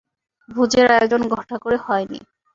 [0.49, 2.19] ভোজের আয়োজন ঘটা করে হয় নি।